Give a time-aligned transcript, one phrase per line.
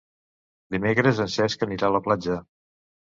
[0.75, 2.39] Dimecres en Cesc anirà a la platja.